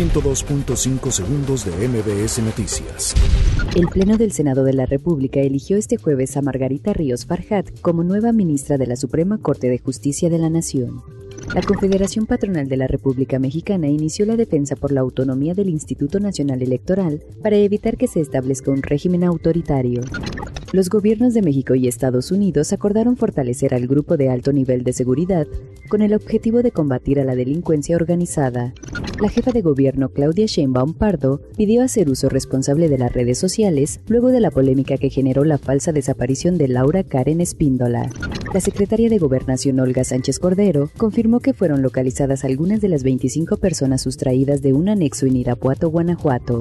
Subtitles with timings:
[0.00, 3.14] 102.5 segundos de MBS Noticias.
[3.76, 8.02] El Pleno del Senado de la República eligió este jueves a Margarita Ríos Farjat como
[8.02, 11.02] nueva ministra de la Suprema Corte de Justicia de la Nación.
[11.54, 16.18] La Confederación Patronal de la República Mexicana inició la defensa por la autonomía del Instituto
[16.18, 20.00] Nacional Electoral para evitar que se establezca un régimen autoritario.
[20.72, 24.94] Los gobiernos de México y Estados Unidos acordaron fortalecer al grupo de alto nivel de
[24.94, 25.46] seguridad
[25.90, 28.72] con el objetivo de combatir a la delincuencia organizada.
[29.20, 34.00] La jefa de gobierno Claudia Sheinbaum Pardo pidió hacer uso responsable de las redes sociales
[34.08, 38.08] luego de la polémica que generó la falsa desaparición de Laura Karen Espíndola.
[38.54, 43.58] La secretaria de Gobernación Olga Sánchez Cordero confirmó que fueron localizadas algunas de las 25
[43.58, 46.60] personas sustraídas de un anexo en Irapuato, Guanajuato.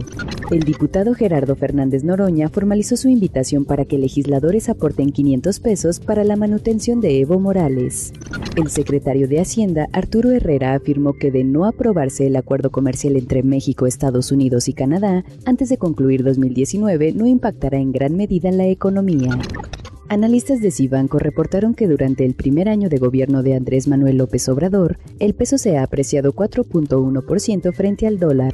[0.52, 6.26] El diputado Gerardo Fernández Noroña formalizó su invitación para que legisladores aporten 500 pesos para
[6.26, 8.12] la manutención de Evo Morales.
[8.60, 13.42] El secretario de Hacienda, Arturo Herrera, afirmó que de no aprobarse el acuerdo comercial entre
[13.42, 18.68] México, Estados Unidos y Canadá, antes de concluir 2019 no impactará en gran medida la
[18.68, 19.40] economía.
[20.10, 24.50] Analistas de Cibanco reportaron que durante el primer año de gobierno de Andrés Manuel López
[24.50, 28.54] Obrador, el peso se ha apreciado 4.1% frente al dólar.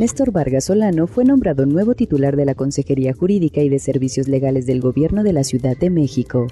[0.00, 4.64] Néstor Vargas Solano fue nombrado nuevo titular de la Consejería Jurídica y de Servicios Legales
[4.64, 6.46] del Gobierno de la Ciudad de México.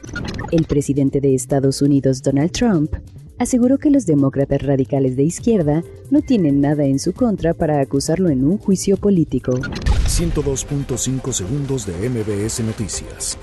[0.53, 2.93] El presidente de Estados Unidos, Donald Trump,
[3.39, 8.29] aseguró que los demócratas radicales de izquierda no tienen nada en su contra para acusarlo
[8.29, 9.53] en un juicio político.
[9.53, 13.39] 102.5 segundos de MBS Noticias.